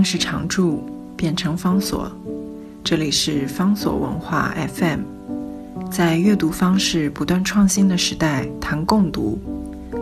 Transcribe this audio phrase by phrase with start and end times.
[0.00, 0.82] 定是常驻，
[1.14, 2.10] 变成方所。
[2.82, 5.00] 这里是方所文化 FM。
[5.90, 9.38] 在阅读方式不断创新的时代，谈共读，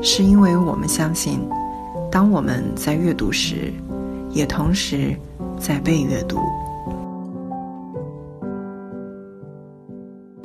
[0.00, 1.40] 是因为我们相信，
[2.12, 3.72] 当我们在阅读时，
[4.30, 5.16] 也同时
[5.58, 6.38] 在被阅读。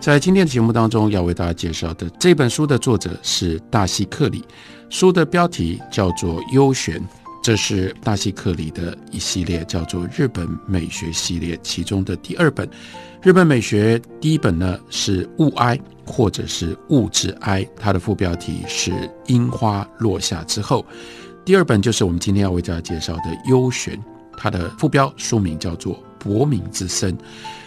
[0.01, 4.43] 在今天的节目当中，要为大家介绍的这本书的作者是大西克里，
[4.89, 6.99] 书的标题叫做《幽玄》，
[7.43, 12.67] 这是大西克里的一系列叫做日本美学系列其中的第二本。
[13.21, 18.93] 日本美学第一本呢是物哀，或者是物质哀，它的副标题是
[19.27, 20.85] 樱花落下之后。
[21.43, 23.97] 第二本就是我们今天要为大家介绍的《幽玄》，
[24.37, 27.13] 它的副标书名叫做《薄明之森》。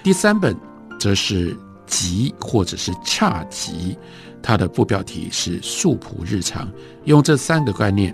[0.03, 0.57] 第三本
[0.99, 1.55] 则是。
[1.89, 3.97] 吉或者是恰吉，
[4.43, 6.69] 它的副标题是素朴日常。
[7.05, 8.13] 用这三个概念：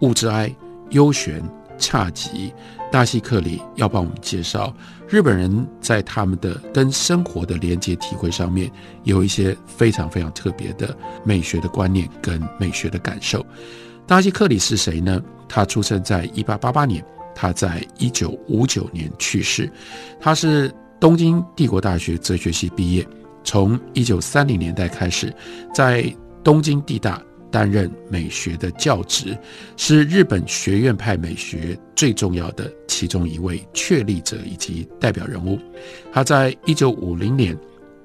[0.00, 0.50] 物质哀、
[0.90, 1.42] 优玄、
[1.78, 2.52] 恰吉。
[2.90, 4.74] 大西克里要帮我们介绍
[5.08, 8.70] 日本人在他们的跟生活的连接体会上面，
[9.04, 13.44] 有一些非常非常特别的美学的观念跟美学的感受。
[14.06, 15.22] 大西克里是谁呢？
[15.48, 17.04] 他出生在一八八八年，
[17.34, 19.70] 他在一九五九年去世。
[20.20, 20.72] 他是。
[21.00, 23.06] 东京帝国大学哲学系毕业，
[23.42, 25.34] 从一九三零年代开始，
[25.72, 27.18] 在东京帝大
[27.50, 29.36] 担任美学的教职，
[29.76, 35.58] 是日本学院派美学最重要的其中一位确立者以及代表人物。
[36.12, 37.56] 他在一九五零年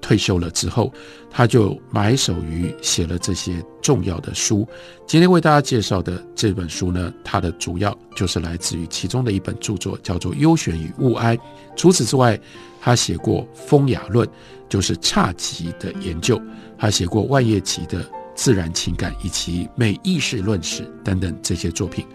[0.02, 0.94] 退休了之后，
[1.32, 4.68] 他就埋首于写了这些重要的书。
[5.08, 11.36] 今天为大家介绍的这本书呢，它的主要就是来自于其中的一本著作，叫做《幽玄与物哀》。
[11.76, 12.40] 除此之外，
[12.80, 14.28] 他写过《风雅论》，
[14.70, 16.38] 就是侘寂的研究；
[16.78, 22.06] 他写过万叶集的自然情感以及美意识论史等等这些作品。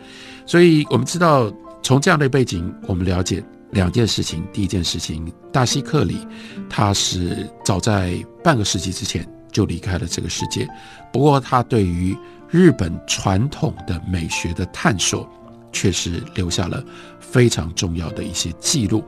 [0.47, 4.45] 所以，我们知道从这样的背景，我们了解两件事情。
[4.53, 6.27] 第一件事情，大西克里
[6.69, 10.69] 他是早在半个世纪之前就离开了这个世界，
[11.13, 12.17] 不过他对于
[12.49, 15.29] 日本传统的美学的探索，
[15.73, 16.85] 确实留下了。
[17.21, 19.05] 非常重要的一些记录。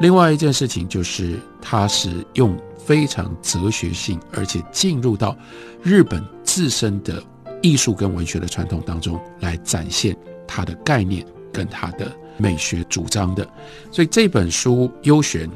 [0.00, 5.36] 另外一件事情就是，他是用非常哲学性，而且进入到
[5.82, 6.24] 日本
[6.56, 7.22] 自身的
[7.60, 10.16] 艺术跟文学的传统当中来展现
[10.48, 11.22] 他的概念
[11.52, 13.46] 跟他的美学主张的。
[13.92, 15.46] 所以这本书优选，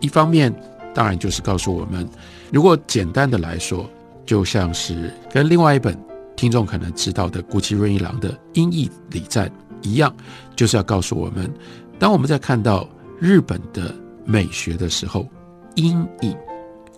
[0.00, 0.50] 一方面
[0.94, 2.08] 当然就是告诉我们，
[2.50, 3.86] 如果简单的来说，
[4.24, 5.94] 就像是跟另外一本
[6.34, 9.46] 听众可能知道的古崎润一郎的《音译礼赞》。
[9.82, 10.16] 一样，
[10.56, 11.52] 就是要告诉我们，
[11.98, 12.88] 当我们在看到
[13.20, 13.94] 日本的
[14.24, 15.28] 美学的时候，
[15.74, 16.34] 阴影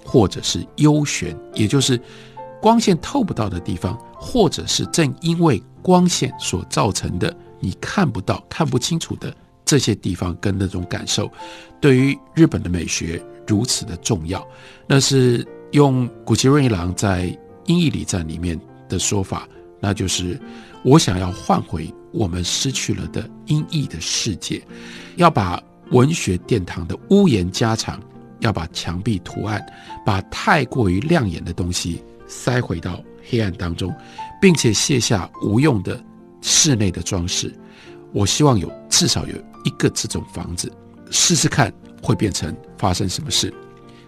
[0.05, 2.01] 或者是幽玄，也就是
[2.61, 9.35] 光线透不到的地方，或者是正因为光线所造成的你看不到、看不清楚的
[9.65, 11.31] 这些地方，跟那种感受，
[11.81, 14.47] 对于日本的美学如此的重要。
[14.87, 17.27] 那是用古奇润一郎在
[17.67, 19.49] 《音译礼赞》里面的说法，
[19.81, 20.41] 那就是
[20.83, 21.93] 我想要换回。
[22.13, 24.61] 我们失去了的音译的世界，
[25.15, 28.03] 要把文学殿堂的屋檐加长，
[28.41, 29.65] 要把墙壁图案，
[30.05, 33.95] 把太过于亮眼的东西塞回到黑暗当中，
[34.41, 36.03] 并且卸下无用的
[36.41, 37.53] 室内的装饰。
[38.13, 40.73] 我希望有至少有一个这种房子，
[41.11, 41.71] 试试看
[42.01, 43.53] 会变成发生什么事。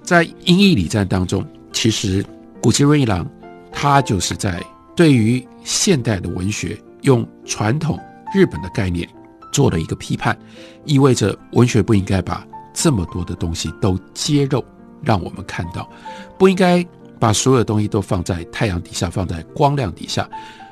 [0.03, 2.25] 在英译礼赞当中，其实
[2.63, 3.29] 古奇润一郎
[3.71, 4.65] 他就是在
[4.97, 6.81] 对于现代的文学。
[7.03, 7.99] 用传统
[8.33, 9.09] 日本的概念
[9.53, 10.39] 做了一个批判，
[10.85, 14.65] 意味着文学不应该把这么多的东西都揭露，
[15.03, 15.91] 让我们看到，
[16.39, 16.87] 不应该
[17.23, 20.29] 把所有东西都放在太阳底下，放在光亮底下，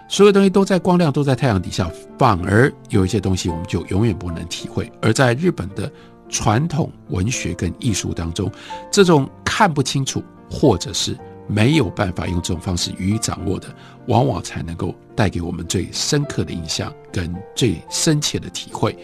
[0.08, 1.88] 所有东西都在光亮都在太阳底下，
[2.18, 4.90] 反而有一些东西我们就永远不能体会。
[5.00, 5.88] 而在日本的
[6.28, 8.50] 传统文学跟艺术当中，
[8.90, 11.16] 这种看不清楚，或者是。
[11.52, 13.66] 没有办法用这种方式予以掌握的，
[14.06, 18.96] 往往才能够带给我们最深刻的印象跟最深切的体会。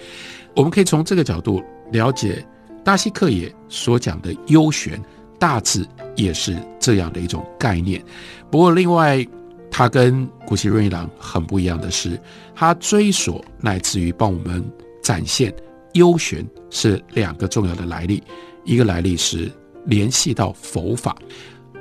[0.55, 1.61] 我们可以从这个角度
[1.91, 2.47] 了解
[2.85, 5.03] 大西克也所讲的幽玄，
[5.41, 5.85] 大致
[6.17, 8.03] 也是这样的一种概念。
[8.51, 9.25] 不过，另外
[9.71, 12.19] 他跟古奇润一郎很不一样的是，
[12.55, 14.65] 他追索乃至于帮我们
[15.03, 15.55] 展现
[15.93, 18.23] 幽玄是两个重要的来历，
[18.65, 19.51] 一个来历是
[19.85, 21.15] 联系到佛法。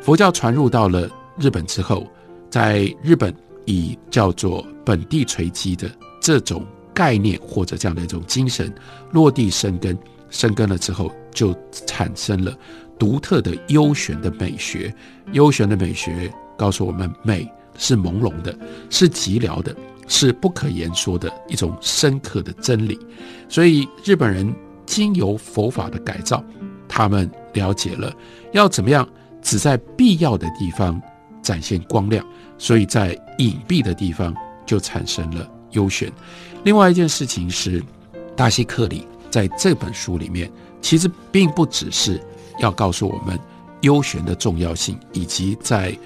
[0.01, 2.05] 佛教传入到了日本之后，
[2.49, 3.33] 在日本
[3.65, 5.89] 以叫做本地垂基的
[6.21, 8.73] 这种概念或者这样的一种精神
[9.11, 9.97] 落地生根，
[10.29, 11.55] 生根了之后，就
[11.87, 12.55] 产生了
[12.97, 14.93] 独特的幽玄的美学。
[15.31, 18.57] 幽玄的美学告诉我们，美是朦胧的，
[18.89, 19.75] 是寂寥的，
[20.07, 22.99] 是不可言说的一种深刻的真理。
[23.49, 24.53] 所以日本人
[24.85, 26.43] 经由佛法的改造，
[26.87, 28.13] 他们了解了
[28.53, 29.07] 要怎么样
[29.41, 31.01] 只在必要的地方
[31.41, 32.25] 展现光亮，
[32.57, 34.33] 所以在隐蔽的地方
[34.65, 36.11] 就产生了幽玄。
[36.63, 37.83] 另外一件事情是，
[38.35, 40.49] 大西克里在这本书里面，
[40.81, 42.21] 其实并不只是
[42.59, 43.39] 要告诉我们
[43.81, 45.97] 幽玄的重要性，以及在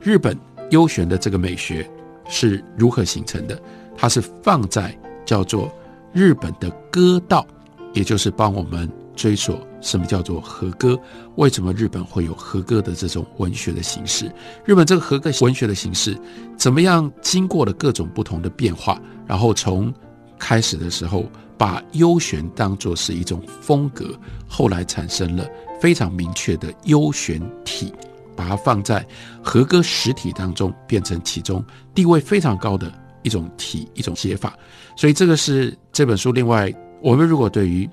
[0.00, 0.38] 日本
[0.70, 1.88] 幽玄的这个美学。
[2.30, 3.58] 是如何形成的？
[3.96, 4.94] 它是放在
[5.24, 5.72] 叫做
[6.12, 7.46] 日本的歌道，
[7.94, 10.94] 也就是帮我们追索什么叫做和歌。
[11.36, 14.30] 为什么日本会有和歌的这种文学的形式？
[14.66, 16.14] 日本这个和歌文学的形式
[16.54, 17.10] 怎么样？
[17.22, 19.90] 经过了各种不同的变化，然后从
[20.38, 21.24] 开始的时候
[21.58, 25.44] 把幽玄当作是一种风格，后来产生了
[25.80, 27.92] 非常明确的幽玄体。
[28.36, 29.04] 把它放在
[29.42, 31.60] 和歌实体当中，变成其中
[31.92, 32.88] 地位非常高的
[33.24, 34.56] 一种体一种写法。
[34.96, 36.30] 所以这个是这本书。
[36.30, 36.72] 另外，
[37.02, 37.90] 我们如果对于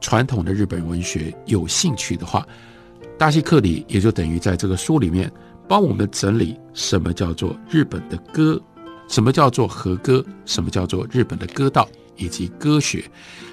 [0.00, 2.46] 传统的日本文学有兴趣的话，
[3.18, 5.28] 大西克里也就等于在这个书里面
[5.66, 8.62] 帮我们整理什么叫做日本的歌，
[9.08, 11.88] 什么叫做和歌，什么叫做日本的歌道
[12.18, 13.02] 以及歌学。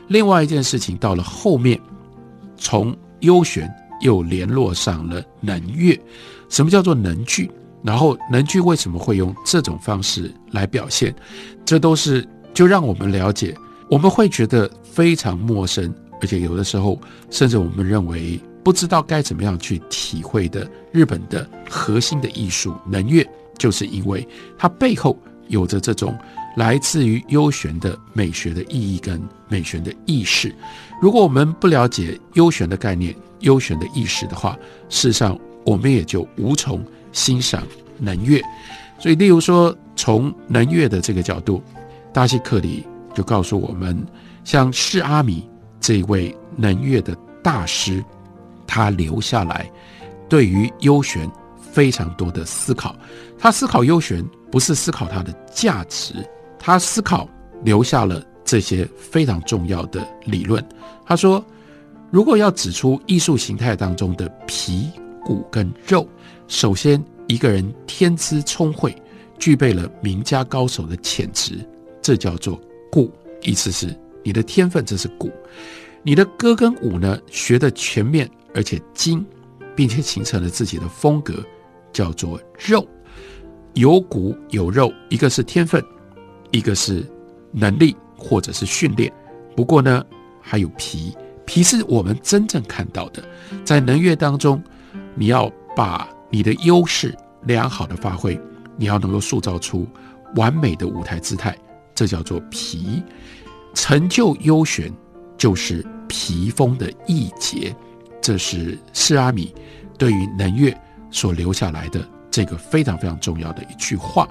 [0.09, 1.79] 另外一件事情到了后面，
[2.57, 5.97] 从幽玄又联络上了能乐。
[6.50, 7.50] 什么叫做能剧？
[7.81, 11.15] 然后能剧为什么会用这种方式来表现？
[11.63, 13.56] 这都是就让我们了解，
[13.89, 23.23] 我们会觉得非常陌生，而且有的时候甚至我们认为不知道该怎么样去体会的日本的核心的艺术能乐，
[23.57, 24.27] 就是因为
[24.57, 25.15] 它背后
[25.47, 26.17] 有着这种
[26.56, 30.54] 来自于幽玄的美学的意义跟美学的意识。
[31.02, 34.57] 如果我们不了解幽玄的概念、幽玄的意识的话，
[34.90, 35.38] 事实上。
[35.66, 37.63] 我们也就无从欣赏
[37.98, 38.40] 能乐，
[39.00, 41.60] 所以，例如说，从能乐的这个角度，
[42.13, 42.86] 大西克里
[43.16, 44.06] 就告诉我们，
[44.44, 45.50] 像释阿米
[45.81, 48.06] 这位能乐的大师，
[48.68, 49.68] 他留下来
[50.30, 51.28] 对于幽玄
[51.60, 52.96] 非常多的思考。
[53.40, 56.13] 他思考幽玄，不是思考它的价值，
[56.65, 57.29] 他思考
[57.63, 60.67] 留下了这些非常重要的理论。
[61.06, 61.45] 他说，
[62.09, 64.89] 如果要指出艺术形态当中的皮。
[65.23, 66.07] 骨跟肉，
[66.47, 68.95] 首先一个人天资聪慧，
[69.39, 71.67] 具备了名家高手的潜质，
[72.00, 73.12] 这叫做骨。
[73.41, 73.88] 意思是
[74.23, 75.27] 你的天分，这是骨；
[76.03, 79.25] 你的歌跟舞呢，学的全面而且精，
[79.75, 81.44] 并且形成了自己的风格，
[81.91, 82.88] 叫做肉。
[83.73, 85.83] 有骨有肉，一个是天分，
[86.51, 87.06] 一个是
[87.51, 89.12] 能力或者是训练。
[89.56, 90.06] 不过呢，
[90.42, 91.15] 还有皮，
[91.45, 93.24] 皮是我们真正看到的，
[93.63, 94.62] 在能乐当中。
[95.18, 98.38] 你要把你的优势良好的发挥，
[98.75, 99.88] 你要能够塑造出
[100.36, 101.57] 完美的舞台姿态，
[101.94, 103.01] 这叫做皮。
[103.74, 104.91] 成就优选
[105.38, 107.74] 就是皮风的义节，
[108.21, 109.56] 这是释阿米
[109.98, 110.74] 对于能乐
[111.12, 114.27] 所留下来的这个非常非常重要的一句话。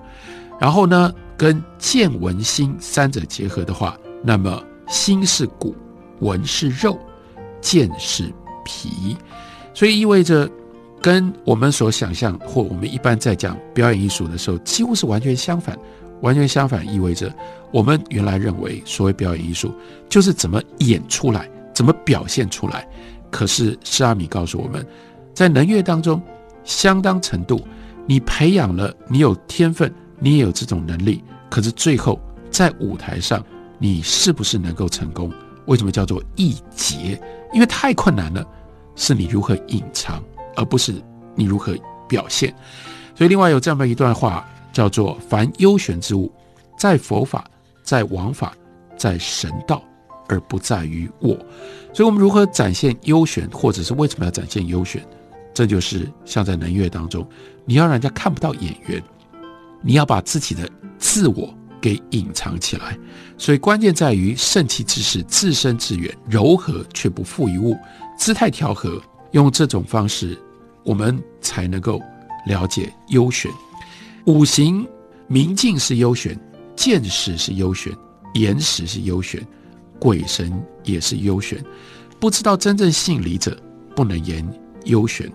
[0.58, 5.74] 然后呢，跟剑文心三者结合的话，那么心是骨，
[6.20, 6.98] 文是肉，
[7.60, 8.32] 剑是
[8.64, 9.16] 皮，
[9.72, 10.50] 所以意味着。
[11.02, 15.78] 跟我们所想象，或我们一般在讲表演艺术的时候，几乎是完全相反。
[16.22, 17.30] 完全相反意味着，
[17.70, 19.70] 我们原来认为所谓表演艺术
[20.08, 22.88] 就是怎么演出来，怎么表现出来。
[23.30, 24.86] 可是施阿米告诉我们，
[25.34, 26.22] 在能乐当中，
[26.62, 27.60] 相当程度
[28.06, 29.92] 你培养了，你有天分，
[30.24, 31.22] 你也有这种能力。
[31.50, 32.18] 可是最后
[32.50, 33.44] 在舞台上，
[33.78, 35.30] 你是不是能够成功？
[35.66, 37.20] 为什么叫做一节？
[37.52, 38.44] 因为太困难了，
[38.96, 40.22] 是你如何隐藏。
[40.56, 40.94] 而不是
[41.34, 41.74] 你如何
[42.08, 42.54] 表现，
[43.16, 46.30] 所以另外有这么一段话，叫做“凡优选之物，
[46.78, 47.44] 在佛法，
[47.82, 48.54] 在王法，
[48.96, 49.82] 在神道，
[50.28, 51.36] 而不在于我。”
[51.92, 55.04] 所以，我们如何展现优选，或者是为什么要展现优选？
[55.52, 57.26] 这就是像在能乐当中，
[57.64, 59.02] 你要让人家看不到演员，
[59.84, 62.98] 你要把自己的自我给隐藏起来。
[63.36, 67.76] 所以，关键在于圣气之势，自身自远，柔和却不负于物，
[68.18, 69.00] 姿态调和。
[69.32, 70.38] 用这种方式，
[70.84, 72.00] 我们才能够
[72.46, 73.50] 了解优选。
[74.26, 74.86] 五行
[75.26, 76.38] 明镜是优选，
[76.76, 77.92] 见识是优选，
[78.34, 79.44] 言识是优选，
[79.98, 80.52] 鬼神
[80.84, 81.60] 也是优选。
[82.20, 83.60] 不知道真正信理者，
[83.96, 84.48] 不能言
[84.84, 85.28] 优选。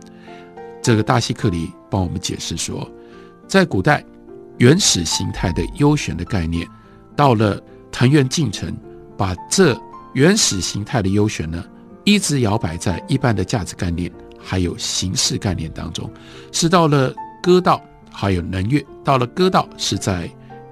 [0.81, 2.89] 这个大西克里帮我们解释说，
[3.49, 4.01] 在古代
[4.59, 6.67] 原始形态的优选的概念，
[7.15, 7.61] 到了
[7.91, 8.73] 藤原进程，
[9.17, 9.75] 把这
[10.13, 11.63] 原始形态的优选呢。
[12.05, 16.09] 一直摇摆在一般的价值概念还有形式概念当中，
[16.51, 17.13] 是到了
[17.43, 20.27] 歌道还有能乐，到了歌道是在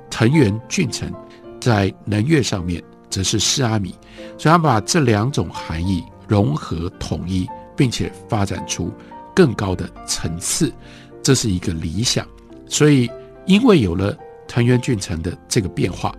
[0.10, 1.12] 藤原俊成
[1.60, 3.94] 在能乐上面则是四阿米，
[4.38, 8.92] 所以他把这两种含义融合统一，并且发展出
[9.36, 10.74] 更高的层次，
[11.22, 12.26] 这是一个理想。
[12.68, 13.08] 所以，
[13.48, 14.16] 因为有了
[14.48, 16.16] 藤原俊成的这个变化，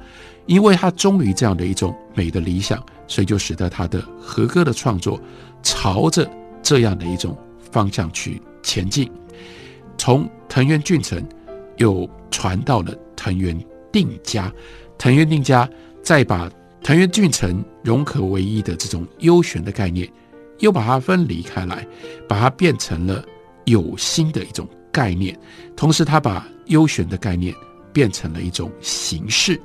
[0.46, 5.20] 因为他忠于这样的一种美的理想，所以就使得他的和歌的创作
[5.62, 6.28] 朝着
[6.62, 7.36] 这样的一种
[7.70, 9.10] 方向去前进。
[9.96, 11.22] 从藤原俊成
[11.76, 13.58] 又传到了藤原
[13.92, 14.52] 定家，
[14.96, 15.68] 藤原定家
[16.02, 16.50] 再把
[16.82, 20.10] 藤原俊成融合为一的这种优选的概念，
[20.60, 21.86] 又把它分离开来，
[22.28, 23.24] 把它变成了
[23.64, 24.66] 有心的一种
[24.98, 25.38] 概念。
[25.76, 27.54] 同时，他把优选的概念
[27.92, 29.60] 变成了一种形式，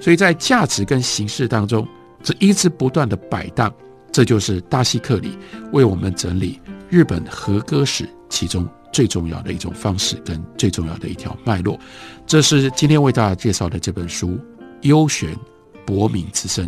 [0.00, 1.86] 所以在价值跟形式当中，
[2.22, 3.72] 这一直不断的摆荡。
[4.10, 5.36] 这就是大西克里
[5.72, 8.66] 为我们整理日本和歌史其中。
[8.90, 11.78] 最重要的一种方式跟最重要的一条脉络，
[12.26, 14.28] 这是今天为大家介绍的这本书
[14.80, 15.36] 《优选
[15.86, 16.66] 博明之声》。